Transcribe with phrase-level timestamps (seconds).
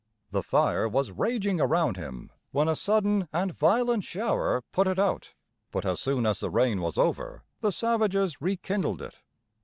[0.31, 5.35] The fire was raging around him when a sudden and violent shower put it out.
[5.69, 9.19] But as soon as the rain was over the savages rekindled it.